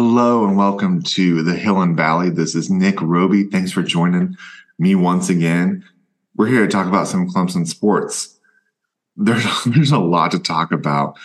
[0.00, 2.30] Hello and welcome to the Hill and Valley.
[2.30, 3.42] This is Nick Roby.
[3.42, 4.36] Thanks for joining
[4.78, 5.84] me once again.
[6.36, 8.38] We're here to talk about some Clemson sports.
[9.16, 11.18] There's there's a lot to talk about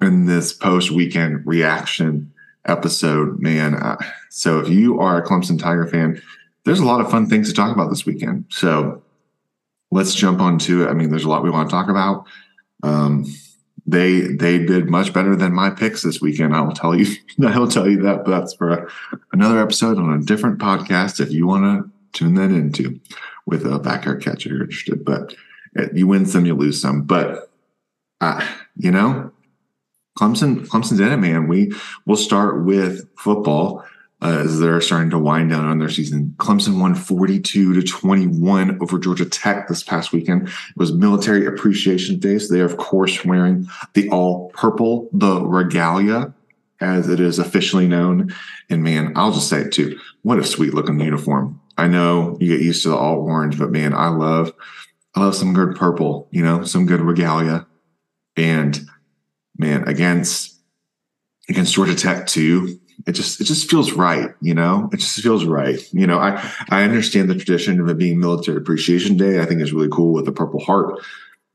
[0.00, 2.32] in this post weekend reaction
[2.64, 3.74] episode, man.
[3.74, 3.98] Uh,
[4.30, 6.22] so if you are a Clemson Tiger fan,
[6.64, 8.46] there's a lot of fun things to talk about this weekend.
[8.48, 9.02] So
[9.90, 10.88] let's jump onto it.
[10.88, 12.24] I mean, there's a lot we want to talk about.
[12.82, 13.26] Um,
[13.90, 16.54] they they did much better than my picks this weekend.
[16.54, 17.16] I will tell you.
[17.46, 18.24] I will tell you that.
[18.24, 18.88] But that's for
[19.32, 21.20] another episode on a different podcast.
[21.20, 23.00] If you want to tune that into
[23.46, 25.04] with a backyard catch, if you're interested.
[25.04, 25.34] But
[25.78, 27.02] uh, you win some, you lose some.
[27.02, 27.50] But
[28.20, 29.32] uh, you know,
[30.18, 31.48] Clemson Clemson's in it, man.
[31.48, 31.72] We
[32.06, 33.84] will start with football
[34.22, 36.34] uh, as they're starting to wind down on their season.
[36.38, 40.48] Clemson won 42 to 21 over Georgia Tech this past weekend.
[40.48, 46.34] It was Military Appreciation Day, so they're of course wearing the all purple, the regalia,
[46.80, 48.34] as it is officially known.
[48.68, 49.98] And man, I'll just say it too.
[50.22, 51.60] What a sweet looking uniform.
[51.78, 54.52] I know you get used to the all orange, but man, I love,
[55.14, 56.28] I love some good purple.
[56.30, 57.66] You know, some good regalia,
[58.36, 58.78] and
[59.56, 60.58] man, against
[61.48, 64.88] against Georgia Tech too it just it just feels right you know?
[64.92, 65.80] It just feels right.
[65.92, 69.40] You know i i understand the tradition of it being military appreciation day.
[69.40, 71.00] I think is really cool with the purple heart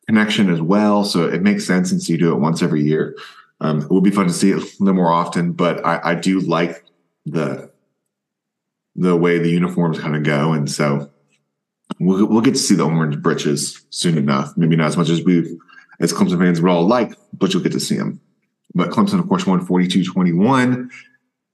[0.07, 1.03] connection as well.
[1.03, 3.15] So it makes sense since you do it once every year.
[3.61, 6.15] Um, it would be fun to see it a little more often but i i
[6.15, 6.83] do like
[7.25, 7.71] the
[8.95, 10.53] the way the uniforms kind of go.
[10.53, 11.11] And so
[11.99, 14.55] we'll, we'll get to see the orange breeches soon enough.
[14.55, 15.57] Maybe not as much as we
[15.99, 18.19] as clemson fans would all like but you'll get to see them
[18.75, 20.91] but Clemson, of course, won 42 21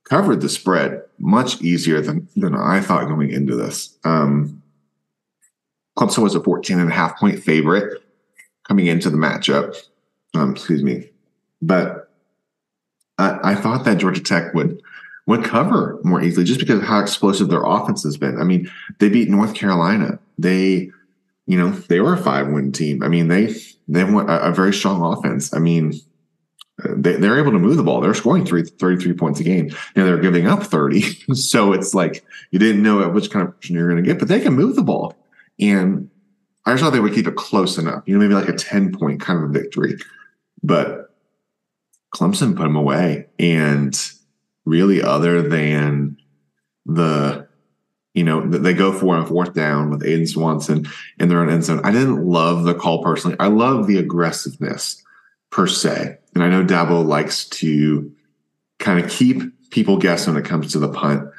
[0.06, 3.98] covered the spread much easier than than I thought going into this.
[4.04, 4.62] Um,
[5.98, 8.02] Clemson was a 14 and a half point favorite
[8.67, 9.76] coming into the matchup.
[10.34, 11.10] Um, excuse me.
[11.61, 12.10] But
[13.17, 14.82] I, I, thought that Georgia Tech would
[15.28, 18.40] would cover more easily just because of how explosive their offense has been.
[18.40, 20.17] I mean, they beat North Carolina.
[20.38, 20.90] They,
[21.45, 23.04] you know, they were a five win team.
[23.04, 23.54] I mean, they
[23.88, 25.54] they want a, a very strong offense.
[25.54, 25.94] I mean,
[26.89, 28.02] they, they're able to move the ball.
[28.02, 29.75] They're scoring three, 33 points a game.
[29.95, 31.02] and they're giving up 30.
[31.33, 34.27] so it's like you didn't know at which kind of you're going to get, but
[34.27, 35.15] they can move the ball.
[35.59, 36.09] And
[36.65, 38.93] I just thought they would keep it close enough, you know, maybe like a 10
[38.97, 39.97] point kind of victory.
[40.64, 41.14] But
[42.14, 43.27] Clemson put them away.
[43.39, 43.99] And
[44.65, 46.17] really, other than
[46.86, 47.48] the,
[48.13, 50.87] you know, they go for on fourth down with Aidan Swinson
[51.19, 51.81] in their own end zone.
[51.83, 53.37] I didn't love the call personally.
[53.39, 55.02] I love the aggressiveness
[55.52, 56.17] per se.
[56.34, 58.12] And I know Dabo likes to
[58.80, 61.30] kind of keep people guessing when it comes to the punt.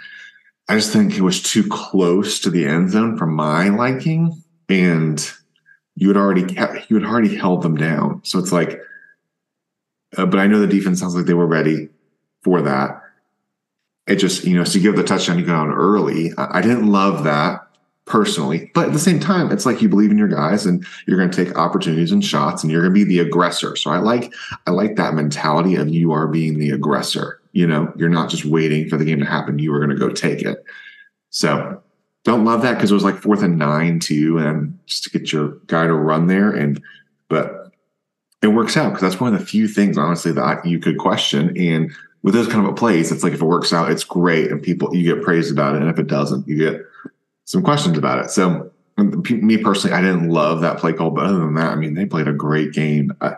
[0.69, 4.43] I just think it was too close to the end zone for my liking.
[4.69, 5.31] And
[5.97, 6.43] you had already
[6.89, 8.21] you had already held them down.
[8.25, 8.81] So it's like,
[10.17, 11.89] uh, but I know the defense sounds like they were ready
[12.43, 13.03] for that.
[14.07, 16.33] It just, you know, so you give the touchdown, you go out early.
[16.37, 17.67] I, I didn't love that
[18.05, 18.71] personally.
[18.75, 21.31] But at the same time, it's like you believe in your guys and you're going
[21.31, 23.77] to take opportunities and shots and you're going to be the aggressor.
[23.77, 24.33] So I like
[24.67, 27.41] I like that mentality of you are being the aggressor.
[27.53, 29.59] You know, you're not just waiting for the game to happen.
[29.59, 30.65] You are going to go take it.
[31.31, 31.83] So
[32.25, 35.33] don't love that because it was like fourth and nine too, and just to get
[35.33, 36.51] your guy to run there.
[36.51, 36.83] And
[37.29, 37.73] but
[38.43, 41.57] it works out because that's one of the few things honestly that you could question.
[41.57, 41.93] And
[42.23, 44.95] with those kind of plays, it's like if it works out, it's great, and people
[44.95, 45.83] you get praised about it.
[45.83, 46.83] And if it doesn't, you get
[47.53, 48.31] some questions about it.
[48.31, 51.93] So, me personally, I didn't love that play call, but other than that, I mean,
[51.93, 53.13] they played a great game.
[53.21, 53.35] Uh,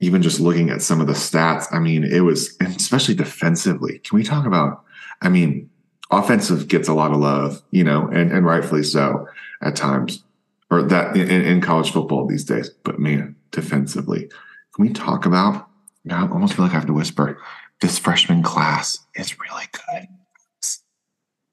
[0.00, 4.00] even just looking at some of the stats, I mean, it was, especially defensively.
[4.00, 4.82] Can we talk about?
[5.20, 5.70] I mean,
[6.10, 9.28] offensive gets a lot of love, you know, and, and rightfully so
[9.62, 10.24] at times,
[10.68, 12.70] or that in, in college football these days.
[12.70, 14.28] But man, defensively,
[14.74, 15.68] can we talk about?
[16.10, 17.40] I almost feel like I have to whisper.
[17.80, 20.08] This freshman class is really good.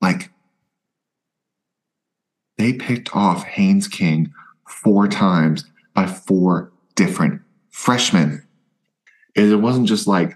[0.02, 0.32] Like
[2.60, 4.32] they picked off Haynes King
[4.68, 5.64] four times
[5.96, 7.42] by four different
[7.72, 8.46] freshmen.
[9.36, 10.36] And it wasn't just like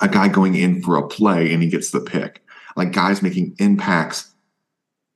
[0.00, 2.42] a guy going in for a play and he gets the pick,
[2.76, 4.30] like guys making impacts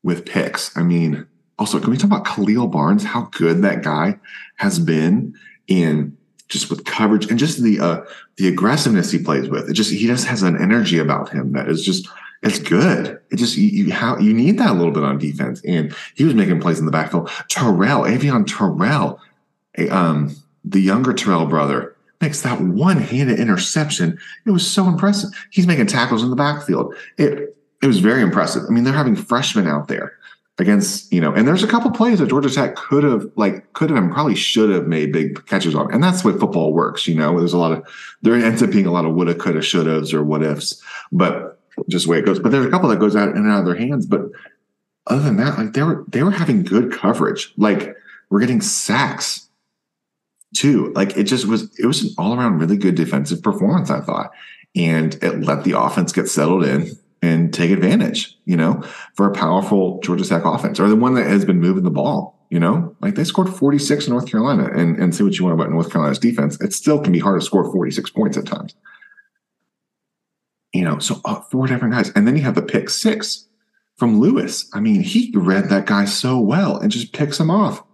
[0.02, 0.76] with picks.
[0.76, 1.26] I mean,
[1.58, 3.04] also, can we talk about Khalil Barnes?
[3.04, 4.18] How good that guy
[4.56, 5.34] has been
[5.66, 6.16] in
[6.48, 8.02] just with coverage and just the uh,
[8.36, 9.70] the aggressiveness he plays with.
[9.70, 12.06] It just he just has an energy about him that is just
[12.42, 13.20] it's good.
[13.30, 15.62] It just you, you how you need that a little bit on defense.
[15.64, 17.30] And he was making plays in the backfield.
[17.48, 19.20] Terrell, Avieon Terrell,
[19.90, 20.34] um,
[20.64, 24.18] the younger Terrell brother, makes that one-handed interception.
[24.46, 25.30] It was so impressive.
[25.50, 26.94] He's making tackles in the backfield.
[27.18, 28.62] It it was very impressive.
[28.68, 30.12] I mean, they're having freshmen out there
[30.58, 33.90] against, you know, and there's a couple plays that Georgia Tech could have, like, could
[33.90, 35.92] have and probably should have made big catches on.
[35.92, 37.36] And that's the way football works, you know.
[37.38, 37.84] There's a lot of,
[38.20, 40.80] there ends up being a lot of woulda, coulda, shoulda or what ifs,
[41.10, 41.51] but
[41.88, 42.38] just the way it goes.
[42.38, 44.06] But there's a couple that goes out in and out of their hands.
[44.06, 44.22] But
[45.06, 47.52] other than that, like they were they were having good coverage.
[47.56, 47.96] Like
[48.30, 49.48] we're getting sacks
[50.54, 50.92] too.
[50.94, 54.30] Like it just was it was an all around really good defensive performance, I thought.
[54.74, 56.90] And it let the offense get settled in
[57.20, 58.82] and take advantage, you know,
[59.14, 62.38] for a powerful Georgia Tech offense or the one that has been moving the ball.
[62.50, 65.58] You know, like they scored 46 in North Carolina and, and say what you want
[65.58, 66.60] about North Carolina's defense.
[66.60, 68.74] It still can be hard to score 46 points at times.
[70.72, 72.10] You know, so uh, four different guys.
[72.10, 73.46] And then you have the pick six
[73.96, 74.68] from Lewis.
[74.72, 77.84] I mean, he read that guy so well and just picks him off.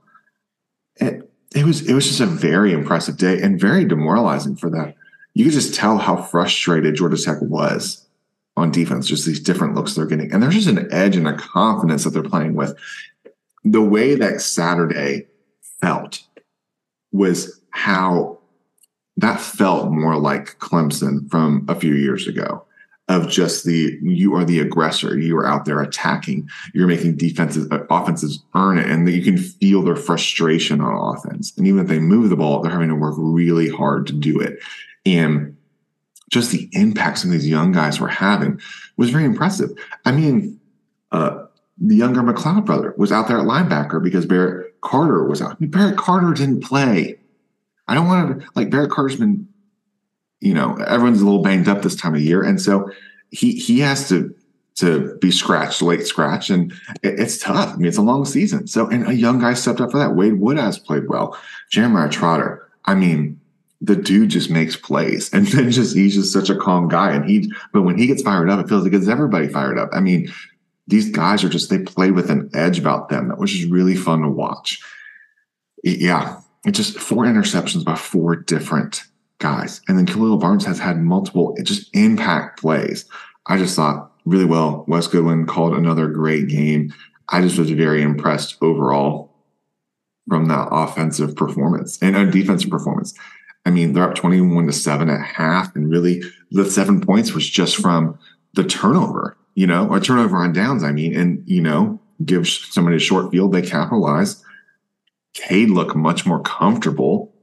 [0.97, 4.95] It, it was it was just a very impressive day and very demoralizing for them.
[5.35, 8.07] You could just tell how frustrated Georgia Tech was
[8.57, 10.33] on defense, just these different looks they're getting.
[10.33, 12.77] And there's just an edge and a confidence that they're playing with.
[13.65, 15.27] The way that Saturday
[15.81, 16.23] felt
[17.13, 18.39] was how
[19.17, 22.65] that felt more like Clemson from a few years ago
[23.09, 25.19] of just the you are the aggressor.
[25.19, 26.49] You are out there attacking.
[26.75, 31.57] You're making defenses uh, offenses earn it and you can feel their frustration on offense.
[31.57, 34.39] And even if they move the ball they're having to work really hard to do
[34.41, 34.59] it.
[35.07, 35.57] And
[36.31, 38.61] just the impact some of these young guys were having
[38.99, 39.71] was very impressive.
[40.05, 40.61] I mean
[41.11, 41.45] uh,
[41.79, 45.57] the younger mcleod brother was out there at linebacker because barrett carter was out.
[45.61, 47.19] Barrett carter didn't play.
[47.87, 49.49] I don't want to like barrett carter's been
[50.41, 52.91] you know, everyone's a little banged up this time of year, and so
[53.31, 54.35] he he has to
[54.77, 57.75] to be scratched, late scratch, and it, it's tough.
[57.75, 58.69] I mean, it's a long season.
[58.69, 60.15] So, and a young guy stepped up for that.
[60.15, 61.37] Wade Wood has played well.
[61.69, 62.69] Jeremiah Trotter.
[62.85, 63.41] I mean,
[63.81, 67.13] the dude just makes plays, and then just he's just such a calm guy.
[67.13, 69.91] And he, but when he gets fired up, it feels like it's everybody fired up.
[69.93, 70.33] I mean,
[70.87, 73.97] these guys are just they play with an edge about them that was just really
[73.97, 74.81] fun to watch.
[75.83, 79.03] Yeah, it just four interceptions by four different
[79.39, 79.81] guys.
[79.89, 83.05] And then Khalil Barnes has had multiple just impact plays.
[83.47, 84.85] I just thought really well.
[84.89, 86.93] Wes Goodwin called another great game.
[87.29, 89.35] I just was very impressed overall
[90.29, 93.15] from that offensive performance and a defensive performance.
[93.65, 97.49] I mean, they're up 21 to 7 at half, and really the seven points was
[97.49, 98.19] just from
[98.55, 102.97] the turnover, you know, or turnover on downs, I mean, and you know, give somebody
[102.97, 104.43] a short field, they capitalize.
[105.35, 107.35] Cade looked much more comfortable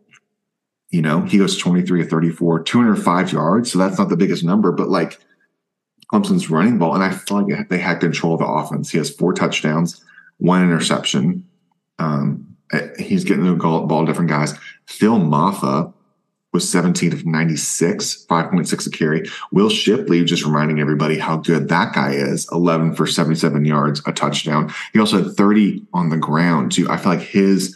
[0.95, 3.69] you know, he goes 23 or 34, 205 yards.
[3.69, 5.19] So that's not the biggest number, but like
[6.09, 6.95] Clemson's running ball.
[6.95, 8.91] And I feel like they had control of the offense.
[8.91, 10.01] He has four touchdowns,
[10.37, 11.45] one interception.
[11.99, 14.53] Um, eh, he's getting the ball, different guys.
[14.85, 15.91] Phil Mafah
[16.53, 19.29] was 17 of 96, 5.6 a carry.
[19.51, 24.13] Will Shipley, just reminding everybody how good that guy is, 11 for 77 yards, a
[24.13, 24.73] touchdown.
[24.93, 26.89] He also had 30 on the ground, too.
[26.89, 27.75] I feel like his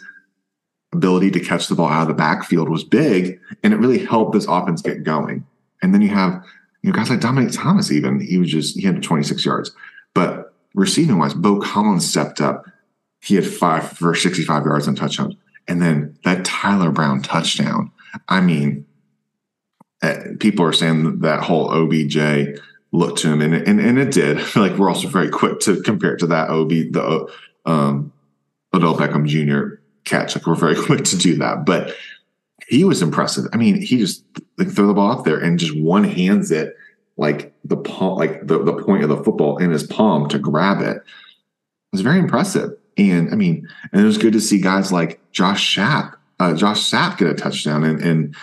[0.94, 4.34] ability to catch the ball out of the backfield was big, and it really helped
[4.34, 5.46] this offense get going.
[5.82, 6.44] And then you have
[6.82, 7.92] you know guys like Dominic Thomas.
[7.92, 9.72] Even he was just he had 26 yards,
[10.14, 12.66] but receiving wise, Beaux Collins stepped up.
[13.22, 15.36] He had five for 65 yards and touchdowns,
[15.68, 17.92] and then that Tyler Brown touchdown.
[18.28, 18.86] I mean,
[20.02, 22.60] eh, people are saying that whole OBJ
[22.92, 24.38] look to him, and and, and it did.
[24.56, 27.32] like we're also very quick to compare it to that OB the
[27.66, 28.12] um,
[28.74, 29.79] Odell Beckham Jr
[30.10, 30.36] catch.
[30.36, 31.66] Like we're very quick to do that.
[31.66, 31.96] But
[32.68, 33.46] he was impressive.
[33.54, 34.24] I mean, he just
[34.58, 36.76] like throw the ball up there and just one hands it
[37.18, 40.82] like the palm, like the, the point of the football in his palm to grab
[40.82, 40.98] it.
[40.98, 41.04] It
[41.92, 42.72] was very impressive.
[42.98, 46.90] And I mean, and it was good to see guys like Josh Sapp, uh, Josh
[46.90, 48.36] Sapp get a touchdown and, and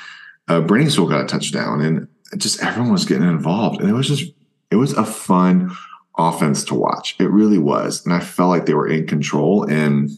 [0.49, 3.81] uh, Briningstool got a touchdown and just everyone was getting involved.
[3.81, 4.33] And it was just,
[4.71, 5.75] it was a fun
[6.19, 7.17] offense to watch.
[7.19, 8.05] It really was.
[8.05, 10.11] And I felt like they were in control and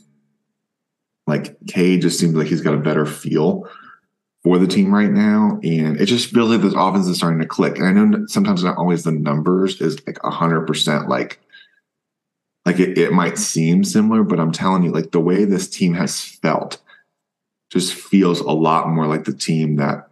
[1.29, 3.69] like Cade just seems like he's got a better feel
[4.43, 5.61] for the team right now.
[5.63, 7.79] And it just feels like this offense is starting to click.
[7.79, 11.41] And I know sometimes not always the numbers is like a hundred percent like
[12.65, 15.95] like it, it might seem similar, but I'm telling you, like the way this team
[15.95, 16.79] has felt
[17.71, 20.09] just feels a lot more like the team that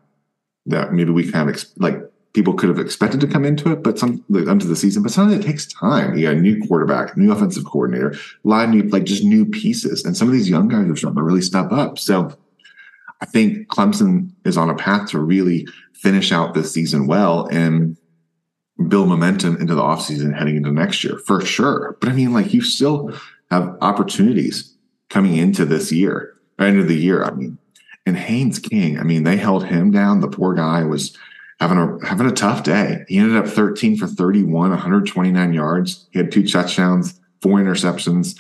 [0.67, 1.99] that maybe we kind of ex- like
[2.37, 5.03] people could have expected to come into it, but some like, into the season.
[5.03, 6.17] But sometimes it takes time.
[6.17, 9.47] You got a new quarterback, new offensive coordinator, a lot of new like just new
[9.47, 11.99] pieces, and some of these young guys are starting to really step up.
[11.99, 12.37] So
[13.23, 17.97] I think Clemson is on a path to really finish out this season well and
[18.89, 21.97] build momentum into the offseason heading into next year for sure.
[22.01, 23.19] But I mean, like you still
[23.51, 24.77] have opportunities
[25.09, 27.25] coming into this year, end of the year.
[27.25, 27.57] I mean,
[28.05, 30.21] and Haynes King, I mean, they held him down.
[30.21, 31.17] The poor guy was
[31.61, 33.05] having a having a tough day.
[33.09, 36.07] He ended up 13 for 31, 129 yards.
[36.13, 38.39] He had two touchdowns, four interceptions.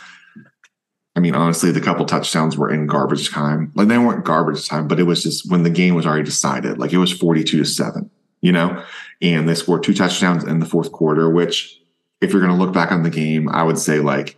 [1.15, 3.73] I mean, honestly, the couple touchdowns were in garbage time.
[3.75, 6.79] Like they weren't garbage time, but it was just when the game was already decided.
[6.79, 8.11] Like it was 42 to 7,
[8.43, 8.85] you know?
[9.23, 11.81] And they scored two touchdowns in the fourth quarter, which
[12.21, 14.37] if you're going to look back on the game, I would say like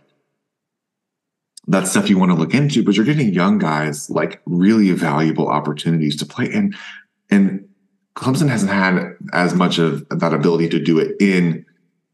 [1.67, 5.49] that's stuff you want to look into, but you're getting young guys like really valuable
[5.49, 6.49] opportunities to play.
[6.51, 6.75] And
[7.29, 7.68] and
[8.19, 11.65] Clemson hasn't had as much of that ability to do it in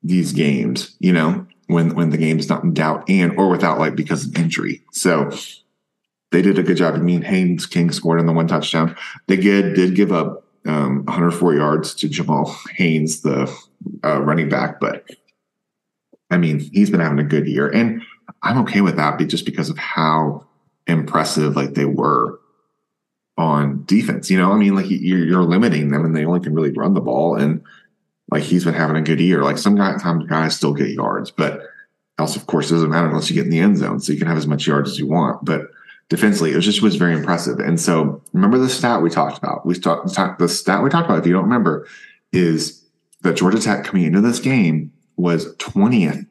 [0.04, 1.48] these games, you know?
[1.68, 4.84] when when the game's not in doubt and or without like because of injury.
[4.92, 5.32] So
[6.32, 6.96] they did a good job.
[6.96, 8.96] I mean, Haynes King scored on the one touchdown.
[9.28, 13.52] They did did give up um, 104 yards to Jamal Haynes, the
[14.04, 15.10] uh, running back, but
[16.32, 18.02] I mean, he's been having a good year, and
[18.42, 20.48] I'm okay with that, just because of how
[20.88, 22.40] impressive like they were
[23.38, 24.30] on defense.
[24.30, 26.94] You know, I mean, like you're, you're limiting them, and they only can really run
[26.94, 27.62] the ball, and
[28.32, 29.44] like he's been having a good year.
[29.44, 31.62] Like some guys, some guys still get yards, but
[32.18, 34.00] else, of course, doesn't matter unless you get in the end zone.
[34.00, 35.44] So you can have as much yards as you want.
[35.44, 35.70] But
[36.10, 37.60] defensively, it was just was very impressive.
[37.60, 39.66] And so remember the stat we talked about.
[39.66, 41.20] We talked the stat we talked about.
[41.20, 41.88] If you don't remember,
[42.32, 42.84] is
[43.22, 46.26] that Georgia Tech coming into this game was 20th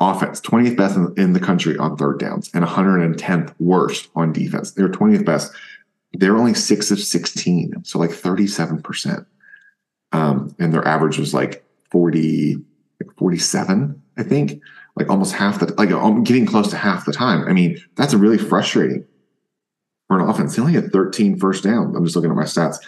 [0.00, 4.72] offense, 20th best in, in the country on third downs, and 110th worst on defense.
[4.72, 5.52] They were 20th best.
[6.16, 9.26] They were only six of 16, so like 37 percent
[10.12, 12.56] um, and their average was like 40,
[13.00, 14.60] like 47, I think,
[14.96, 17.46] like almost half the, like um, getting close to half the time.
[17.46, 19.04] I mean, that's really frustrating
[20.06, 20.56] for an offense.
[20.56, 21.96] They only had 13 first downs.
[21.96, 22.78] I'm just looking at my stats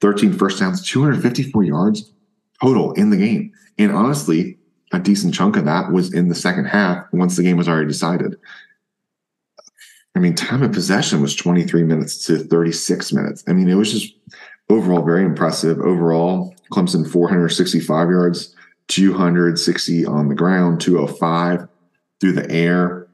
[0.00, 2.12] 13 first downs, 254 yards
[2.62, 3.52] total in the game.
[3.78, 4.58] And honestly,
[4.92, 7.86] a decent chunk of that was in the second half once the game was already
[7.86, 8.36] decided.
[10.14, 13.44] I mean, time of possession was 23 minutes to 36 minutes.
[13.46, 14.14] I mean, it was just
[14.68, 15.78] overall very impressive.
[15.78, 18.54] Overall, Clemson 465 yards,
[18.88, 21.68] 260 on the ground, 205
[22.20, 23.08] through the air.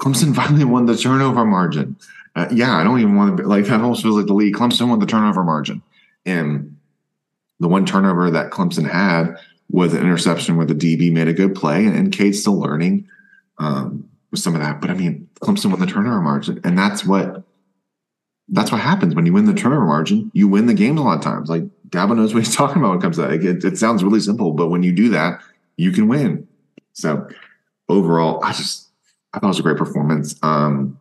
[0.00, 1.96] Clemson finally won the turnover margin.
[2.36, 4.54] Uh, yeah, I don't even want to like that almost feels like the league.
[4.54, 5.82] Clemson won the turnover margin.
[6.24, 6.76] And
[7.58, 9.36] the one turnover that Clemson had
[9.70, 13.08] was an interception where the DB made a good play, and, and Cade's still learning
[13.58, 14.80] um, with some of that.
[14.80, 17.44] But I mean, Clemson won the turnover margin, and that's what
[18.48, 20.30] that's what happens when you win the turnover margin.
[20.34, 21.50] You win the games a lot of times.
[21.50, 23.32] Like Dabo knows what he's talking about when it comes to that.
[23.32, 25.40] It, it sounds really simple, but when you do that,
[25.76, 26.46] you can win.
[26.92, 27.28] So
[27.88, 28.88] overall, I just
[29.32, 30.34] I thought it was a great performance.
[30.42, 30.98] Um,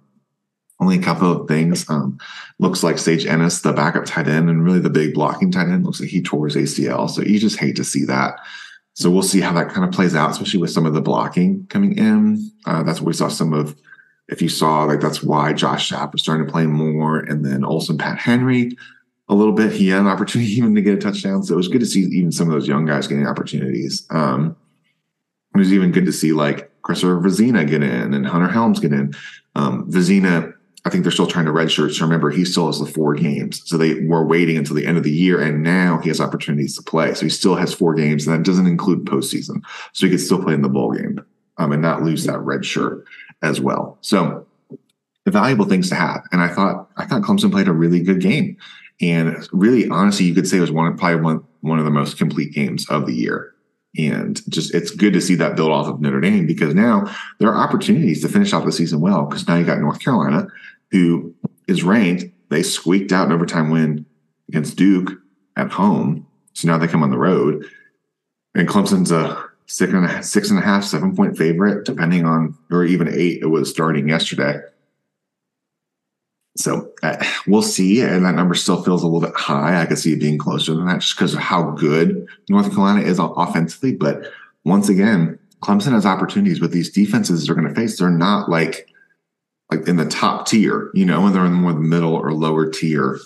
[0.80, 1.90] only a couple of things.
[1.90, 2.20] Um,
[2.60, 5.86] looks like Sage Ennis, the backup tight end, and really the big blocking tight end,
[5.86, 7.10] looks like he tore his ACL.
[7.10, 8.40] So you just hate to see that.
[8.98, 11.68] So we'll see how that kind of plays out, especially with some of the blocking
[11.68, 12.50] coming in.
[12.66, 13.76] Uh, that's what we saw some of
[14.28, 17.64] if you saw, like that's why Josh Sapp was starting to play more, and then
[17.64, 18.76] Olsen Patt-Henry
[19.30, 19.72] a little bit.
[19.72, 22.06] He had an opportunity even to get a touchdown, so it was good to see
[22.06, 24.08] even some of those young guys getting opportunities.
[24.10, 24.56] Um,
[25.54, 28.94] it was even good to see like Christopher Vizzina get in and Hunter Helms get
[28.94, 29.14] in.
[29.54, 30.56] Um, Vizzina,
[30.88, 31.94] I think they're still trying to redshirt.
[31.94, 33.62] So remember, he still has the four games.
[33.66, 36.76] So they were waiting until the end of the year, and now he has opportunities
[36.78, 37.14] to play.
[37.14, 39.62] So he still has four games, and that doesn't include postseason.
[39.92, 41.24] So he could still play in the bowl game
[41.58, 43.06] um, and not lose that red shirt
[43.42, 43.98] as well.
[44.02, 44.48] So
[45.32, 46.22] valuable things to have.
[46.32, 48.58] And I thought I thought Clemson played a really good game.
[49.02, 52.18] And really, honestly, you could say it was one probably one one of the most
[52.18, 53.54] complete games of the year.
[53.98, 57.50] And just it's good to see that build off of Notre Dame because now there
[57.50, 59.26] are opportunities to finish off the season well.
[59.26, 60.48] Because now you got North Carolina,
[60.92, 61.34] who
[61.68, 62.26] is ranked.
[62.50, 64.06] They squeaked out an overtime win
[64.48, 65.12] against Duke
[65.56, 66.26] at home.
[66.54, 67.66] So now they come on the road.
[68.56, 72.26] And Clemson's a six and a half, six and a half, seven point favorite, depending
[72.26, 73.42] on, or even eight.
[73.42, 74.60] It was starting yesterday.
[76.56, 78.02] So uh, we'll see.
[78.02, 79.80] And that number still feels a little bit high.
[79.80, 83.02] I could see it being closer than that just because of how good North Carolina
[83.02, 83.94] is offensively.
[83.94, 84.32] But
[84.64, 88.00] once again, Clemson has opportunities with these defenses they're going to face.
[88.00, 88.90] They're not like
[89.72, 92.70] like in the top tier, you know, when they're in more the middle or lower
[92.70, 93.20] tier.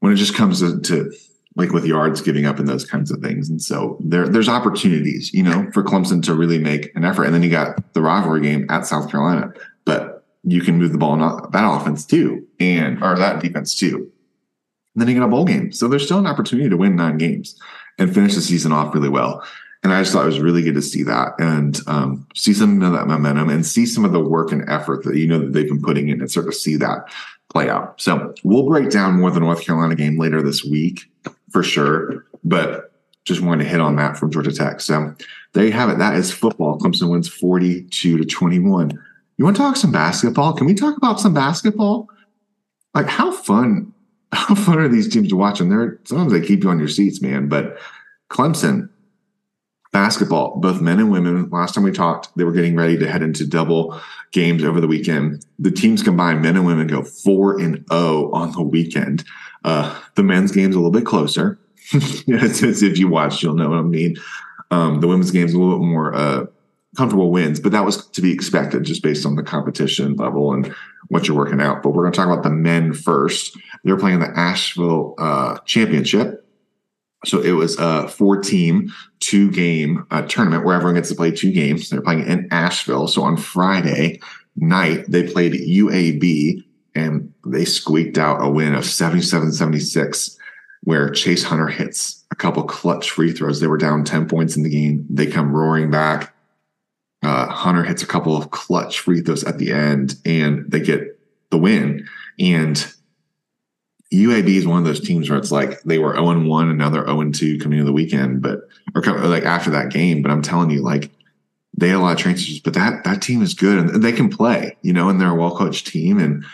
[0.00, 1.12] When it just comes to, to
[1.56, 3.48] like with yards giving up and those kinds of things.
[3.48, 7.24] And so there, there's opportunities, you know, for Clemson to really make an effort.
[7.24, 9.52] And then you got the rivalry game at South Carolina,
[9.84, 14.10] but you can move the ball in that offense too, and or that defense too.
[14.94, 15.72] And then you get a bowl game.
[15.72, 17.58] So there's still an opportunity to win nine games
[17.98, 19.42] and finish the season off really well.
[19.84, 22.82] And I just thought it was really good to see that and um, see some
[22.82, 25.52] of that momentum and see some of the work and effort that you know that
[25.52, 27.06] they've been putting in and sort of see that
[27.52, 28.00] play out.
[28.00, 31.02] So we'll break down more the North Carolina game later this week
[31.50, 32.24] for sure.
[32.42, 32.92] But
[33.26, 34.80] just wanted to hit on that from Georgia Tech.
[34.80, 35.14] So
[35.52, 35.98] there you have it.
[35.98, 36.78] That is football.
[36.78, 38.98] Clemson wins 42 to 21.
[39.36, 40.54] You want to talk some basketball?
[40.54, 42.08] Can we talk about some basketball?
[42.94, 43.92] Like how fun,
[44.32, 45.60] how fun are these teams to watch?
[45.60, 47.48] And they're sometimes they keep you on your seats, man.
[47.48, 47.78] But
[48.30, 48.88] Clemson,
[49.94, 51.48] basketball, both men and women.
[51.50, 53.98] Last time we talked, they were getting ready to head into double
[54.32, 55.46] games over the weekend.
[55.60, 59.24] The teams combined, men and women, go four and zero oh on the weekend.
[59.62, 61.58] Uh, the men's game's a little bit closer.
[61.92, 64.16] if you watched, you'll know what I mean.
[64.72, 66.46] Um, the women's game's a little bit more uh,
[66.96, 70.74] comfortable wins, but that was to be expected just based on the competition level and
[71.06, 71.84] what you're working out.
[71.84, 73.56] But we're going to talk about the men first.
[73.84, 76.43] They're playing the Asheville uh, Championship.
[77.24, 81.30] So it was a four team, two game uh, tournament where everyone gets to play
[81.30, 81.90] two games.
[81.90, 83.08] They're playing in Asheville.
[83.08, 84.20] So on Friday
[84.56, 86.62] night, they played UAB
[86.94, 90.38] and they squeaked out a win of 77 76,
[90.82, 93.60] where Chase Hunter hits a couple clutch free throws.
[93.60, 95.06] They were down 10 points in the game.
[95.10, 96.34] They come roaring back.
[97.22, 101.18] Uh, Hunter hits a couple of clutch free throws at the end and they get
[101.50, 102.06] the win.
[102.38, 102.86] And
[104.14, 106.90] UAB is one of those teams where it's like they were 0 1 and now
[106.90, 108.60] they're 0 2 coming into the weekend, but
[108.94, 110.22] or like after that game.
[110.22, 111.10] But I'm telling you, like
[111.76, 114.28] they had a lot of transfers, but that that team is good and they can
[114.28, 116.18] play, you know, and they're a well coached team.
[116.18, 116.44] And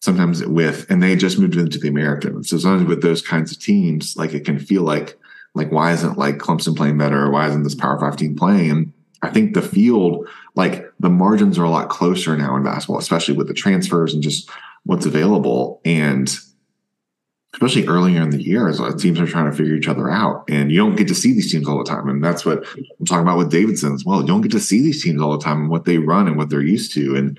[0.00, 2.44] sometimes with and they just moved into the American.
[2.44, 5.18] So sometimes with those kinds of teams, like it can feel like
[5.54, 8.70] like why isn't like Clemson playing better or why isn't this Power Five team playing?
[8.70, 8.92] And
[9.22, 13.36] I think the field, like the margins are a lot closer now in basketball, especially
[13.36, 14.50] with the transfers and just
[14.84, 15.80] what's available.
[15.84, 16.34] And
[17.54, 20.44] especially earlier in the year as teams are trying to figure each other out.
[20.48, 22.08] And you don't get to see these teams all the time.
[22.08, 22.64] And that's what
[22.98, 24.20] I'm talking about with Davidson as well.
[24.20, 26.36] You don't get to see these teams all the time and what they run and
[26.36, 27.14] what they're used to.
[27.14, 27.38] And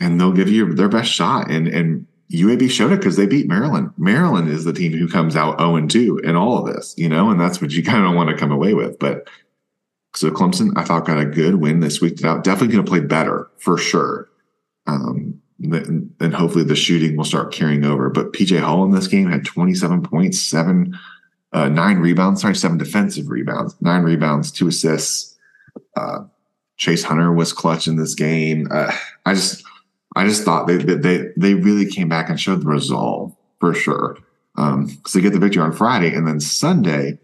[0.00, 1.50] and they'll give you their best shot.
[1.50, 3.90] And and UAB showed it because they beat Maryland.
[3.96, 7.08] Maryland is the team who comes out 0 and 2 in all of this, you
[7.08, 8.98] know, and that's what you kind of want to come away with.
[8.98, 9.28] But
[10.14, 11.88] so Clemson, I thought got a good win.
[11.90, 12.44] Squeaked it out.
[12.44, 14.28] Definitely going to play better for sure.
[14.86, 15.40] Um,
[15.72, 18.10] and hopefully the shooting will start carrying over.
[18.10, 20.98] But PJ Hall in this game had 27 points, seven,
[21.52, 25.36] uh, nine rebounds, sorry, seven defensive rebounds, nine rebounds, two assists.
[25.96, 26.24] Uh,
[26.76, 28.68] Chase Hunter was clutch in this game.
[28.70, 28.92] Uh,
[29.26, 29.64] I just,
[30.16, 34.18] I just thought they, they, they really came back and showed the resolve for sure.
[34.56, 37.18] Um, so they get the victory on Friday and then Sunday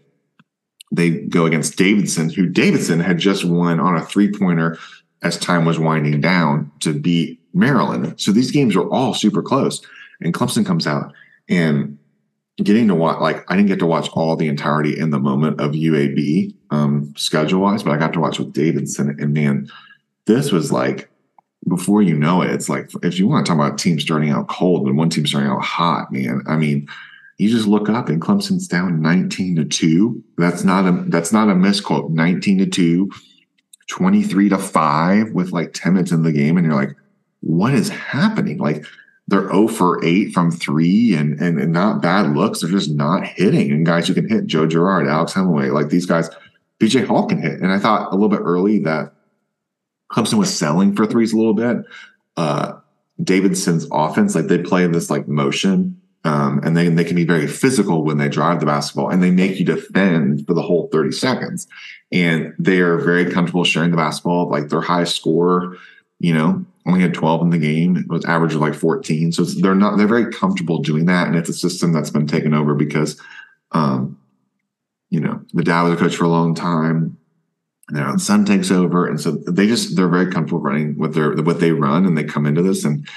[0.91, 4.77] they go against Davidson, who Davidson had just won on a three pointer
[5.23, 8.19] as time was winding down to beat Maryland.
[8.19, 9.81] So these games are all super close.
[10.21, 11.13] And Clemson comes out
[11.49, 11.97] and
[12.57, 15.59] getting to watch, like, I didn't get to watch all the entirety in the moment
[15.59, 19.15] of UAB um, schedule wise, but I got to watch with Davidson.
[19.19, 19.67] And man,
[20.25, 21.09] this was like,
[21.67, 24.47] before you know it, it's like, if you want to talk about teams starting out
[24.47, 26.87] cold and one team starting out hot, man, I mean,
[27.37, 30.23] you just look up and Clemson's down 19 to 2.
[30.37, 32.11] That's not a that's not a misquote.
[32.11, 33.11] 19 to 2,
[33.91, 36.57] 23 to 5 with like 10 minutes in the game.
[36.57, 36.95] And you're like,
[37.41, 38.57] what is happening?
[38.57, 38.85] Like
[39.27, 42.61] they're 0 for 8 from three and, and, and not bad looks.
[42.61, 43.69] They're just not hitting.
[43.69, 46.29] And guys who can hit, Joe Girard, Alex Hemenway, like these guys,
[46.79, 47.59] PJ Hall can hit.
[47.59, 49.13] And I thought a little bit early that
[50.09, 51.77] Clemson was selling for threes a little bit.
[52.37, 52.79] Uh,
[53.21, 57.25] Davidson's offense, like they play in this like motion, um, and they they can be
[57.25, 60.89] very physical when they drive the basketball, and they make you defend for the whole
[60.91, 61.67] thirty seconds.
[62.11, 64.49] And they are very comfortable sharing the basketball.
[64.49, 65.77] Like their highest score,
[66.19, 67.95] you know, only had 12 in the game.
[67.97, 69.31] It was average of like 14.
[69.31, 71.27] So they're not, they're very comfortable doing that.
[71.27, 73.19] And it's a system that's been taken over because,
[73.71, 74.17] um,
[75.09, 77.17] you know, the dad was a coach for a long time.
[77.87, 79.07] And their son takes over.
[79.07, 82.23] And so they just, they're very comfortable running with their, what they run and they
[82.23, 83.07] come into this and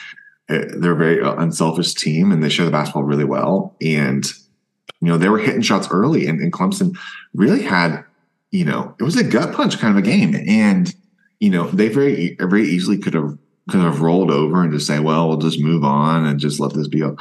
[0.49, 3.77] eh, they're a very uh, unselfish team and they share the basketball really well.
[3.81, 4.25] And,
[5.01, 6.97] you know, they were hitting shots early and, and Clemson
[7.35, 8.05] really had,
[8.55, 10.37] you know, it was a gut punch kind of a game.
[10.47, 10.95] And,
[11.41, 13.37] you know, they very, very easily could have
[13.69, 16.73] kind of rolled over and just say, well, we'll just move on and just let
[16.73, 17.17] this be a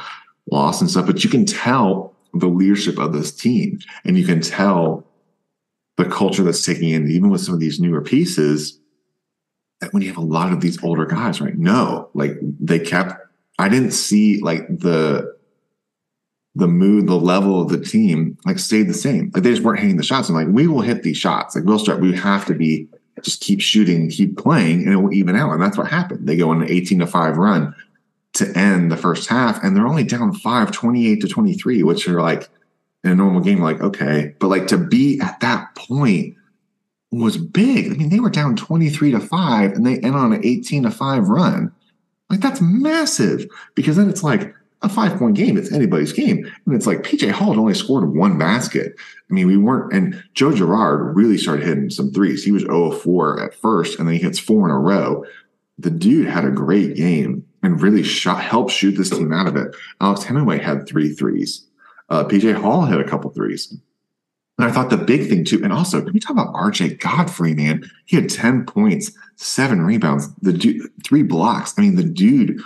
[0.52, 1.06] loss and stuff.
[1.06, 5.04] But you can tell the leadership of this team and you can tell
[5.96, 8.78] the culture that's taking in, even with some of these newer pieces,
[9.80, 11.58] that when you have a lot of these older guys, right?
[11.58, 13.12] No, like they kept,
[13.58, 15.34] I didn't see like the,
[16.54, 19.30] the mood, the level of the team like stayed the same.
[19.34, 20.28] Like they just weren't hitting the shots.
[20.28, 21.56] I'm like, we will hit these shots.
[21.56, 22.88] Like we'll start, we have to be
[23.22, 25.52] just keep shooting, keep playing, and it will even out.
[25.52, 26.28] And that's what happened.
[26.28, 27.74] They go on an 18 to 5 run
[28.34, 32.20] to end the first half, and they're only down five, 28 to 23, which are
[32.20, 32.48] like
[33.04, 34.34] in a normal game, like, okay.
[34.40, 36.34] But like to be at that point
[37.12, 37.92] was big.
[37.92, 40.90] I mean, they were down 23 to 5 and they end on an 18 to
[40.90, 41.72] 5 run.
[42.28, 45.56] Like that's massive because then it's like, a five point game.
[45.56, 46.50] It's anybody's game.
[46.66, 48.94] And it's like PJ Hall had only scored one basket.
[49.30, 52.44] I mean, we weren't, and Joe Girard really started hitting some threes.
[52.44, 55.24] He was 0 4 at first, and then he hits four in a row.
[55.78, 59.56] The dude had a great game and really shot, helped shoot this team out of
[59.56, 59.74] it.
[60.00, 61.66] Alex Hemenway had three threes.
[62.10, 63.74] Uh, PJ Hall hit a couple threes.
[64.58, 67.54] And I thought the big thing too, and also, can we talk about RJ Godfrey,
[67.54, 67.90] man?
[68.04, 71.74] He had 10 points, seven rebounds, the dude, three blocks.
[71.76, 72.60] I mean, the dude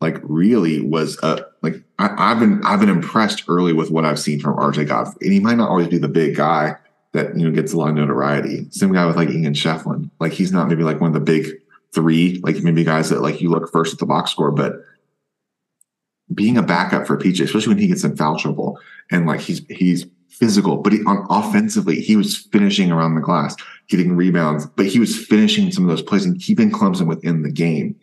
[0.00, 4.18] like really was a like I, have been I've been impressed early with what I've
[4.18, 5.18] seen from RJ Godfrey.
[5.22, 6.76] And he might not always be the big guy
[7.12, 8.66] that you know gets a lot of notoriety.
[8.70, 11.46] Same guy with like Ian Schieffelin, Like he's not maybe like one of the big
[11.94, 14.74] three, like maybe guys that like you look first at the box score, but
[16.34, 18.78] being a backup for PJ, especially when he gets in foul trouble
[19.10, 23.56] and like he's he's physical, but he, on offensively, he was finishing around the glass,
[23.88, 27.50] getting rebounds, but he was finishing some of those plays and keeping Clemson within the
[27.50, 27.96] game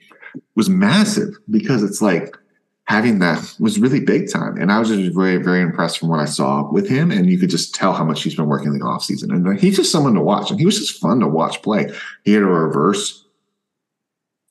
[0.55, 2.37] was massive because it's like
[2.85, 4.57] having that was really big time.
[4.57, 7.11] And I was just very, very impressed from what I saw with him.
[7.11, 9.29] And you could just tell how much he's been working in the offseason.
[9.29, 10.51] And he's just someone to watch.
[10.51, 11.91] And he was just fun to watch play.
[12.25, 13.25] He had a reverse,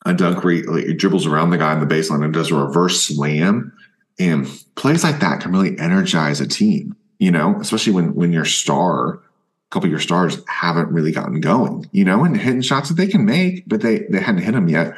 [0.06, 2.50] a dunk where he, like, he dribbles around the guy in the baseline and does
[2.50, 3.72] a reverse slam.
[4.18, 8.44] And plays like that can really energize a team you know, especially when when your
[8.44, 9.20] star,
[9.72, 13.06] couple of your stars haven't really gotten going, you know, and hitting shots that they
[13.06, 14.96] can make, but they they hadn't hit them yet.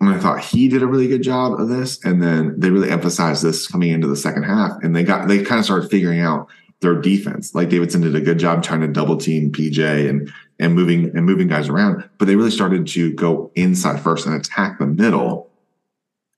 [0.00, 2.02] And I thought he did a really good job of this.
[2.04, 4.72] And then they really emphasized this coming into the second half.
[4.82, 6.48] And they got they kind of started figuring out
[6.80, 7.54] their defense.
[7.54, 11.26] Like Davidson did a good job trying to double team PJ and and moving and
[11.26, 15.50] moving guys around, but they really started to go inside first and attack the middle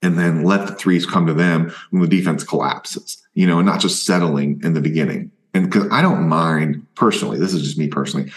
[0.00, 3.66] and then let the threes come to them when the defense collapses, you know, and
[3.66, 5.30] not just settling in the beginning.
[5.54, 8.30] And because I don't mind personally, this is just me personally.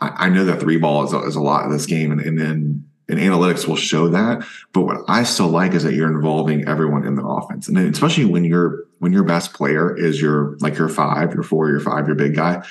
[0.00, 2.20] I, I know that three ball is a, is a lot of this game, and,
[2.20, 4.46] and then and analytics will show that.
[4.72, 8.24] But what I still like is that you're involving everyone in the offense, and especially
[8.24, 12.06] when you're when your best player is your like your five, your four, your five,
[12.06, 12.64] your big guy,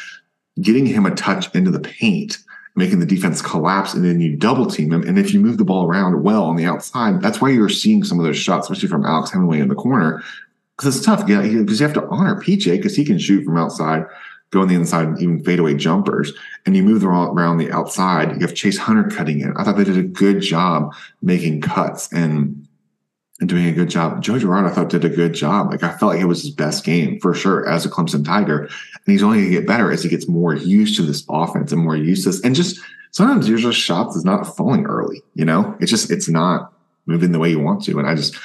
[0.60, 2.40] getting him a touch into the paint
[2.76, 5.04] making the defense collapse, and then you double team him.
[5.04, 8.04] And if you move the ball around well on the outside, that's why you're seeing
[8.04, 10.24] some of those shots, especially from Alex Hemenway in the corner,
[10.84, 11.28] because it's tough.
[11.28, 14.06] Yeah, because you have to honor PJ because he can shoot from outside,
[14.52, 16.34] go on the inside, and even fadeaway jumpers.
[16.66, 18.34] And you move the ball around the outside.
[18.34, 19.56] You have Chase Hunter cutting in.
[19.56, 22.68] I thought they did a good job making cuts and
[23.40, 24.22] and doing a good job.
[24.22, 25.72] Joe Girard, I thought, did a good job.
[25.72, 28.60] Like I felt like it was his best game for sure as a Clemson Tiger.
[28.62, 28.72] And
[29.06, 31.96] he's only gonna get better as he gets more used to this offense and more
[31.96, 32.42] used to this.
[32.42, 32.80] And just
[33.12, 35.76] sometimes your shots is not falling early, you know?
[35.80, 36.74] It's just it's not
[37.06, 37.98] moving the way you want to.
[37.98, 38.38] And I just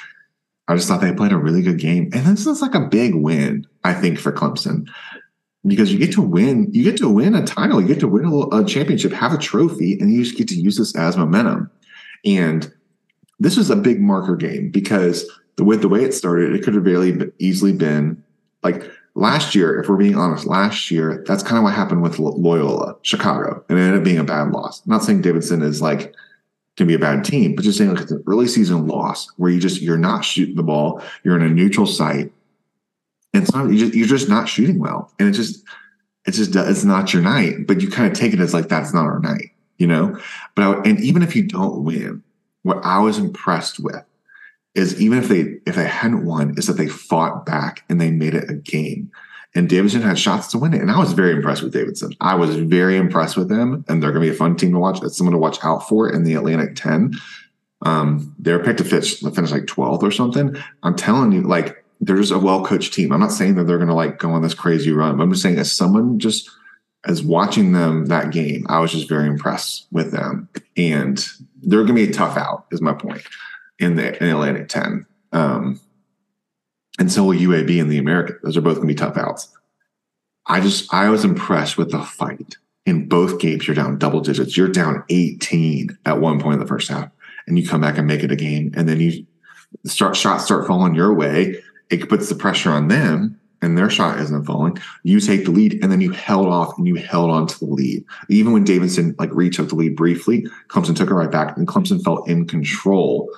[0.68, 2.10] I just thought they played a really good game.
[2.12, 4.86] And this is like a big win, I think, for Clemson.
[5.66, 8.26] Because you get to win, you get to win a title, you get to win
[8.26, 11.70] a, a championship, have a trophy, and you just get to use this as momentum.
[12.24, 12.72] And
[13.40, 16.74] this was a big marker game because the with the way it started, it could
[16.74, 18.22] have really easily been
[18.62, 19.80] like last year.
[19.80, 23.78] If we're being honest, last year that's kind of what happened with Loyola Chicago, and
[23.78, 24.82] it ended up being a bad loss.
[24.84, 26.14] I'm not saying Davidson is like
[26.78, 29.50] can be a bad team, but just saying like it's an early season loss where
[29.50, 32.32] you just you're not shooting the ball, you're in a neutral site,
[33.34, 35.64] and so you just, you're just not shooting well, and it just
[36.24, 37.66] it's just it's not your night.
[37.66, 40.16] But you kind of take it as like that's not our night, you know.
[40.54, 42.22] But I, and even if you don't win,
[42.62, 44.04] what I was impressed with
[44.76, 48.12] is even if they if they hadn't won, is that they fought back and they
[48.12, 49.10] made it a game.
[49.54, 50.82] And Davidson had shots to win it.
[50.82, 52.12] And I was very impressed with Davidson.
[52.20, 53.84] I was very impressed with them.
[53.88, 55.00] And they're gonna be a fun team to watch.
[55.00, 57.14] That's someone to watch out for in the Atlantic 10.
[57.82, 60.56] Um, they're picked to finish, finish like 12th or something.
[60.82, 63.12] I'm telling you, like, they're just a well coached team.
[63.12, 65.42] I'm not saying that they're gonna like go on this crazy run, but I'm just
[65.42, 66.50] saying as someone just
[67.04, 70.48] as watching them that game, I was just very impressed with them.
[70.76, 71.24] And
[71.62, 73.22] they're going to be a tough out, is my point,
[73.78, 75.06] in the in Atlantic 10.
[75.32, 75.80] Um,
[76.98, 78.38] and so will UAB and the American.
[78.42, 79.48] Those are both going to be tough outs.
[80.46, 82.56] I just, I was impressed with the fight.
[82.86, 84.56] In both games, you're down double digits.
[84.56, 87.10] You're down 18 at one point in the first half,
[87.46, 88.72] and you come back and make it a game.
[88.74, 89.26] And then you
[89.84, 91.56] start shots start falling your way.
[91.90, 95.78] It puts the pressure on them and their shot isn't falling, you take the lead
[95.82, 98.04] and then you held off and you held on to the lead.
[98.28, 102.02] Even when Davidson like retook the lead briefly, Clemson took it right back and Clemson
[102.02, 103.30] felt in control,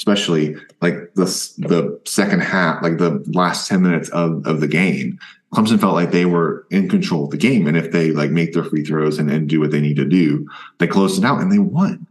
[0.00, 1.26] especially like the,
[1.58, 5.18] the second half, like the last 10 minutes of, of the game.
[5.52, 7.66] Clemson felt like they were in control of the game.
[7.66, 10.06] And if they like make their free throws and, and do what they need to
[10.06, 12.06] do, they closed it out and they won.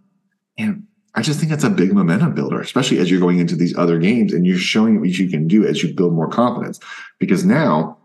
[0.60, 3.76] And I just think that's a big momentum builder, especially as you're going into these
[3.76, 6.80] other games and you're showing what you can do as you build more confidence.
[7.18, 7.98] Because now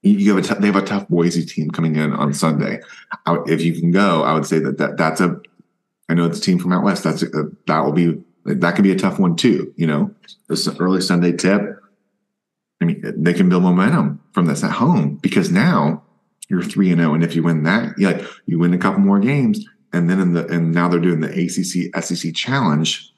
[0.00, 2.80] you have a t- they have a tough Boise team coming in on Sunday.
[3.26, 5.38] I, if you can go, I would say that, that that's a.
[6.08, 7.04] I know it's a team from out west.
[7.04, 9.72] That's a, that will be that could be a tough one too.
[9.76, 10.14] You know,
[10.48, 11.78] this early Sunday tip.
[12.80, 16.02] I mean, they can build momentum from this at home because now
[16.48, 18.78] you're three and zero, oh, and if you win that, you like you win a
[18.78, 23.12] couple more games, and then in the and now they're doing the ACC SEC challenge,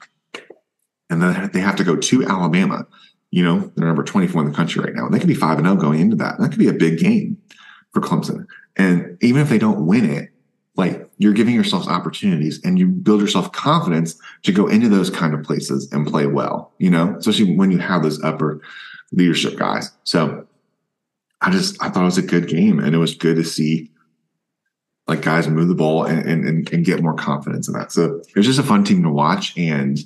[1.09, 2.85] and then they have to go to Alabama.
[3.31, 5.05] You know, they're number 24 in the country right now.
[5.05, 6.39] and They could be five and zero oh going into that.
[6.39, 7.37] That could be a big game
[7.91, 8.45] for Clemson.
[8.77, 10.29] And even if they don't win it,
[10.75, 15.33] like you're giving yourselves opportunities and you build yourself confidence to go into those kind
[15.33, 18.61] of places and play well, you know, especially when you have those upper
[19.11, 19.91] leadership guys.
[20.03, 20.45] So
[21.41, 23.91] I just I thought it was a good game and it was good to see
[25.07, 27.91] like guys move the ball and and, and get more confidence in that.
[27.91, 29.99] So it was just a fun team to watch and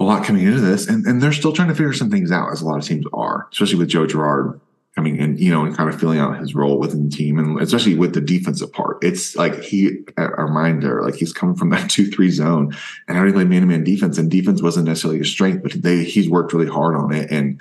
[0.00, 0.86] a lot coming into this.
[0.88, 3.04] And and they're still trying to figure some things out as a lot of teams
[3.12, 4.60] are, especially with Joe Girard
[4.94, 7.60] coming in, you know, and kind of filling out his role within the team and
[7.60, 8.98] especially with the defensive part.
[9.02, 12.76] It's like he a reminder, like he's coming from that two three zone
[13.08, 14.18] and already played man to man defense.
[14.18, 17.30] And defense wasn't necessarily his strength, but they he's worked really hard on it.
[17.30, 17.60] And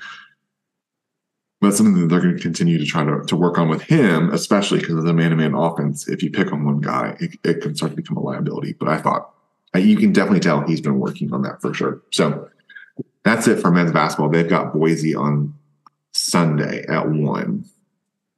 [1.61, 4.31] that's something that they're going to continue to try to, to work on with him,
[4.31, 6.07] especially because of the man to man offense.
[6.07, 8.73] If you pick on one guy, it, it, can start to become a liability.
[8.73, 9.31] But I thought
[9.75, 12.01] you can definitely tell he's been working on that for sure.
[12.09, 12.49] So
[13.23, 14.29] that's it for men's basketball.
[14.29, 15.53] They've got Boise on
[16.13, 17.65] Sunday at one.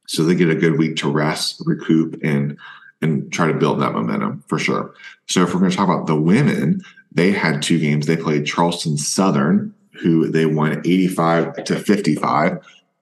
[0.06, 2.58] So they get a good week to rest, recoup, and
[3.02, 4.94] and try to build that momentum for sure.
[5.26, 6.80] So if we're going to talk about the women,
[7.12, 8.06] they had two games.
[8.06, 12.58] They played Charleston Southern, who they won 85 to 55.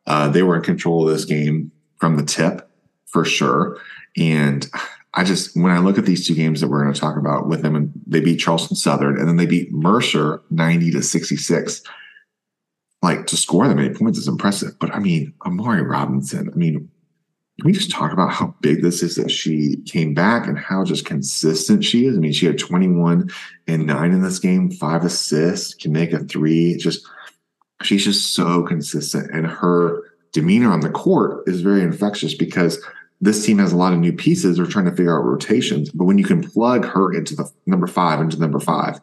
[0.06, 2.68] Uh, they were in control of this game from the tip
[3.06, 3.78] for sure.
[4.16, 4.68] And
[5.14, 7.46] I just, when I look at these two games that we're going to talk about
[7.46, 11.82] with them, and they beat Charleston Southern and then they beat Mercer 90 to 66.
[13.02, 14.78] Like to score that many points is impressive.
[14.78, 16.88] But I mean, Amari Robinson, I mean,
[17.58, 20.84] can we just talk about how big this is that she came back and how
[20.84, 22.16] just consistent she is?
[22.16, 23.30] I mean, she had 21
[23.66, 26.76] and nine in this game, five assists, can make a three.
[26.76, 27.06] Just,
[27.82, 32.82] she's just so consistent and her demeanor on the court is very infectious because
[33.20, 36.04] this team has a lot of new pieces they're trying to figure out rotations but
[36.04, 39.00] when you can plug her into the number five into number five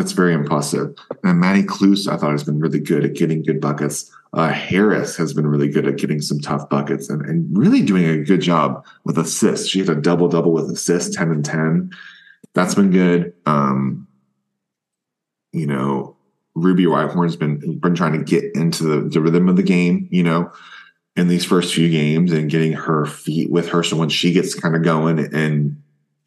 [0.00, 0.94] that's very impressive.
[1.22, 4.10] And maddie Cluse, i thought has been really good at getting good buckets.
[4.32, 8.04] Uh, harris has been really good at getting some tough buckets and, and really doing
[8.04, 9.68] a good job with assists.
[9.68, 11.90] She had a double double with assists 10 and 10
[12.52, 13.32] that's been good.
[13.46, 14.08] Um,
[15.52, 16.16] you know
[16.54, 20.22] Ruby Whitehorn's been been trying to get into the, the rhythm of the game, you
[20.22, 20.50] know,
[21.16, 23.82] in these first few games and getting her feet with her.
[23.82, 25.80] So when she gets kind of going and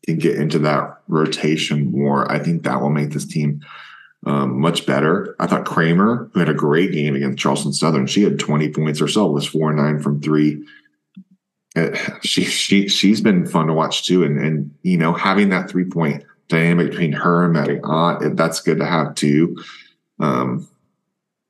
[0.06, 3.62] can get into that rotation more, I think that will make this team
[4.26, 5.36] um, much better.
[5.40, 9.00] I thought Kramer, who had a great game against Charleston Southern, she had 20 points
[9.00, 10.66] herself, was four and nine from three.
[11.76, 11.90] Uh,
[12.22, 15.86] she she she's been fun to watch too, and and you know having that three
[15.86, 19.58] point dynamic between her and Maddie Ott, that's good to have too.
[20.20, 20.68] Um,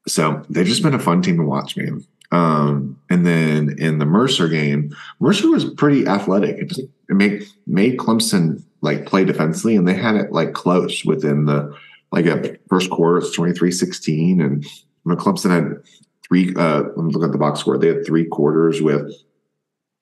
[0.08, 2.06] so they've just been a fun team to watch, man.
[2.34, 6.58] Um, and then in the Mercer game, Mercer was pretty athletic.
[6.58, 11.06] It, just, it made made Clemson like play defensively, and they had it like close
[11.06, 11.74] within the
[12.12, 13.20] like a first quarter.
[13.20, 14.44] It's 23-16.
[14.44, 14.66] and
[15.06, 15.84] Clemson had
[16.28, 16.56] three.
[16.56, 17.78] Uh, let me look at the box score.
[17.78, 19.14] They had three quarters with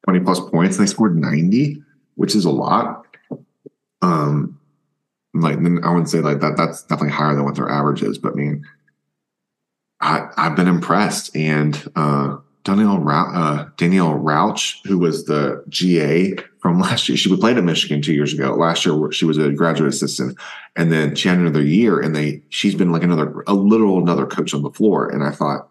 [0.05, 1.83] twenty plus points, and they scored ninety,
[2.15, 3.05] which is a lot.
[4.01, 4.57] Um,
[5.33, 6.55] like I wouldn't say like that.
[6.55, 8.17] That's definitely higher than what their average is.
[8.17, 8.65] But I mean,
[10.01, 11.35] I I've been impressed.
[11.35, 17.35] And uh, Danielle Rauch, uh, Danielle Rauch, who was the GA from last year, she
[17.37, 18.53] played at Michigan two years ago.
[18.53, 20.37] Last year she was a graduate assistant,
[20.75, 24.25] and then she had another year, and they she's been like another a little another
[24.25, 25.09] coach on the floor.
[25.09, 25.69] And I thought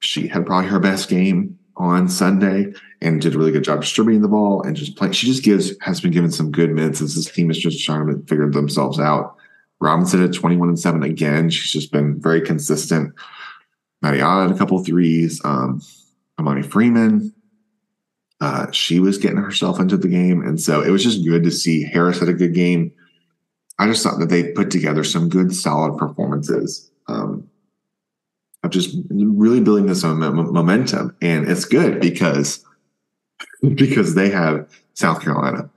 [0.00, 4.22] she had probably her best game on Sunday and did a really good job distributing
[4.22, 5.12] the ball and just playing.
[5.12, 8.06] She just gives has been given some good minutes as this team is just trying
[8.06, 9.36] to figure themselves out.
[9.80, 11.50] Robinson at 21 and 7 again.
[11.50, 13.12] She's just been very consistent.
[14.02, 15.40] Maddie had a couple threes.
[15.44, 15.80] Um,
[16.38, 17.34] Amani Freeman,
[18.40, 20.42] uh, she was getting herself into the game.
[20.42, 22.92] And so it was just good to see Harris had a good game.
[23.78, 26.90] I just thought that they put together some good, solid performances.
[27.08, 27.48] Um,
[28.64, 31.14] of just really building this momentum.
[31.20, 32.64] And it's good because
[33.74, 35.70] because they have South Carolina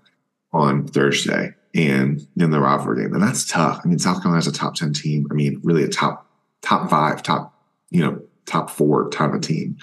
[0.53, 3.13] on Thursday and in the rivalry game.
[3.13, 3.81] And that's tough.
[3.83, 5.27] I mean, South Carolina Carolina's a top 10 team.
[5.29, 6.27] I mean, really a top
[6.63, 7.53] top five, top,
[7.91, 9.77] you know, top four type of team.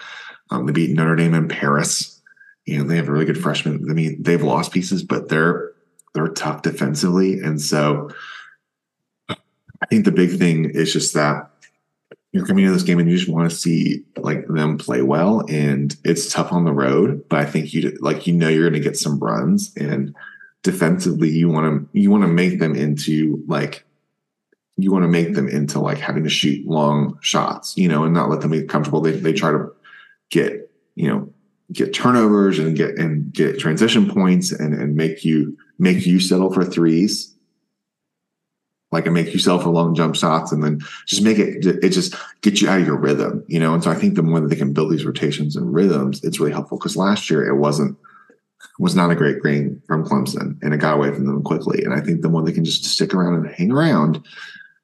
[0.51, 2.21] Um, they beat Notre Dame in Paris.
[2.67, 3.87] and they have a really good freshman.
[3.89, 5.73] I mean, they've lost pieces, but they're
[6.15, 7.41] they're tough defensively.
[7.41, 8.11] And so
[9.29, 11.51] I think the big thing is just that
[12.33, 15.45] you're coming into this game and you just want to see like them play well
[15.49, 18.83] and it's tough on the road but i think you like you know you're going
[18.83, 20.17] to get some runs and
[20.65, 23.85] defensively you want to you want to make them into like
[24.77, 28.15] you want to make them into like having to shoot long shots you know and
[28.15, 29.01] not let them be comfortable.
[29.01, 29.71] They, they try to
[30.31, 31.31] get you know
[31.71, 36.53] get turnovers and get and get transition points and and make you make you settle
[36.53, 37.31] for threes.
[38.91, 42.15] Like and make yourself for long jump shots and then just make it it just
[42.41, 43.75] gets you out of your rhythm you know?
[43.75, 46.39] And so i think the more that they can build these rotations and rhythms it's
[46.39, 47.99] really helpful because last year it wasn't
[48.79, 51.83] was not a great game from clemson and it got away from them quickly.
[51.85, 54.25] And i think the more they can just stick around and hang around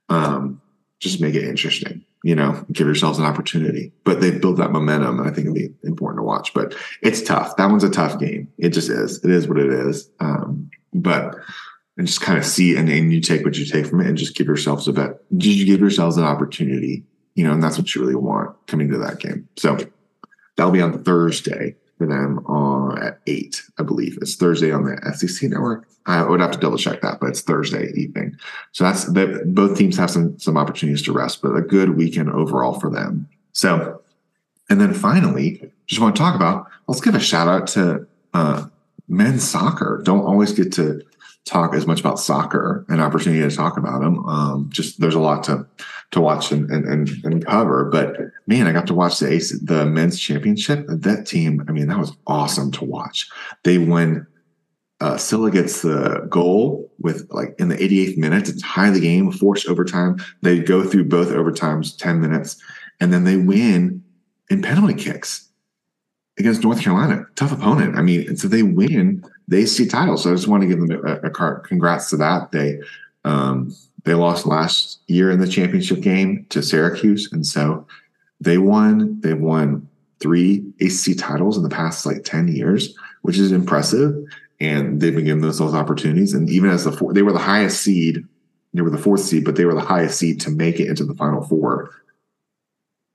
[0.09, 0.61] um
[1.01, 3.93] just make it interesting you know give yourselves an opportunity.
[4.05, 6.53] But they've built that momentum and i think it'd be important to watch.
[6.55, 7.57] But it's tough.
[7.57, 8.49] That one's a tough game.
[8.59, 9.23] It just is.
[9.25, 10.11] It is what it is.
[10.21, 11.37] Um but
[11.97, 14.17] and just kind of see and, and you take what you take from it and
[14.17, 15.21] just give yourselves a bet.
[15.37, 18.91] Did you give yourselves an opportunity, you know, and that's what you really want coming
[18.91, 19.49] to that game.
[19.57, 19.79] So
[20.57, 22.39] that'll be on Thursday for them
[22.99, 24.17] at eight, I believe.
[24.23, 25.87] It's Thursday on the SEC network.
[26.07, 28.39] I would have to double check that, but it's Thursday evening.
[28.73, 32.81] So that's both teams have some some opportunities to rest, but a good weekend overall
[32.81, 33.29] for them.
[33.53, 34.01] So,
[34.71, 36.69] and then finally, just want to talk about.
[36.89, 38.65] Let's give a shout out to uh,
[39.07, 40.01] men's soccer.
[40.03, 41.03] Don't always get to
[41.45, 44.25] talk as much about soccer and opportunity to talk about them.
[44.27, 45.67] Um, just there's a lot to
[46.13, 47.85] to watch and, and, and cover.
[47.85, 50.85] But man, I got to watch the Ace, the men's championship.
[50.89, 53.29] That team, I mean, that was awesome to watch.
[53.65, 54.27] They win.
[55.03, 55.17] Uh,
[55.49, 60.19] gets the goal with like in the 88th minute to tie the game, forced overtime.
[60.43, 62.63] They go through both overtimes, 10 minutes,
[63.01, 64.05] and then they win
[64.51, 65.49] in penalty kicks
[66.39, 67.25] against North Carolina.
[67.35, 67.97] Tough opponent.
[67.97, 69.25] I mean, and so they win
[69.59, 70.23] ACC titles.
[70.23, 72.53] So I just want to give them a, a congrats to that.
[72.53, 72.81] They
[73.25, 77.87] um, they lost last year in the championship game to Syracuse, and so
[78.41, 79.21] they won.
[79.21, 79.89] They won
[80.21, 84.15] three ACC titles in the past like ten years, which is impressive.
[84.63, 86.35] And they've been given those, those opportunities.
[86.35, 88.23] And even as the four, they were the highest seed.
[88.75, 91.05] They were the fourth seed, but they were the highest seed to make it into
[91.05, 91.91] the final four.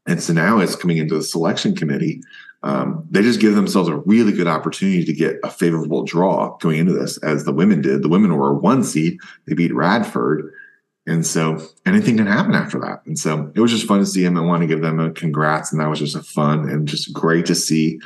[0.08, 2.22] And so now it's coming into the selection committee
[2.66, 6.80] um, they just give themselves a really good opportunity to get a favorable draw going
[6.80, 8.02] into this, as the women did.
[8.02, 10.52] The women were a one seed; they beat Radford,
[11.06, 13.04] and so anything can happen after that.
[13.06, 14.36] And so it was just fun to see them.
[14.36, 17.14] I want to give them a congrats, and that was just a fun and just
[17.14, 18.00] great to see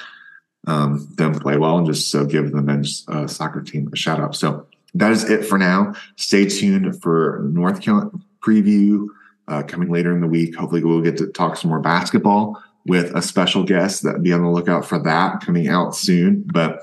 [0.68, 4.20] um, them play well, and just so give the men's uh, soccer team a shout
[4.20, 4.36] out.
[4.36, 5.94] So that is it for now.
[6.18, 9.08] Stay tuned for North Carolina preview
[9.48, 10.58] uh, coming later in the week.
[10.58, 14.42] Hopefully, we'll get to talk some more basketball with a special guest that be on
[14.42, 16.44] the lookout for that coming out soon.
[16.52, 16.82] But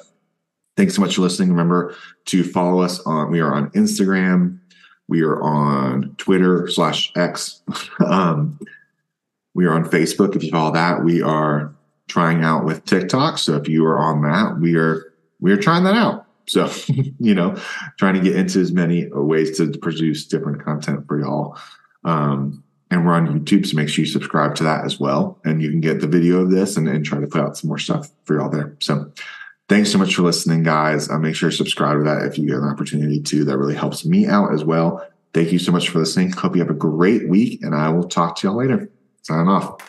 [0.76, 1.50] thanks so much for listening.
[1.50, 4.60] Remember to follow us on, we are on Instagram.
[5.08, 7.60] We are on Twitter slash X.
[8.06, 8.58] um,
[9.54, 10.36] we are on Facebook.
[10.36, 11.74] If you follow that, we are
[12.08, 13.38] trying out with TikTok.
[13.38, 16.26] So if you are on that, we are, we are trying that out.
[16.46, 16.70] So,
[17.18, 17.56] you know,
[17.98, 21.58] trying to get into as many ways to produce different content for y'all.
[22.04, 25.38] Um, and we're on YouTube, so make sure you subscribe to that as well.
[25.44, 27.68] And you can get the video of this and, and try to put out some
[27.68, 28.76] more stuff for y'all there.
[28.80, 29.10] So
[29.68, 31.10] thanks so much for listening, guys.
[31.10, 33.44] Uh, make sure to subscribe to that if you get an opportunity to.
[33.44, 35.06] That really helps me out as well.
[35.34, 36.32] Thank you so much for listening.
[36.32, 38.88] Hope you have a great week, and I will talk to y'all later.
[39.22, 39.82] Sign off.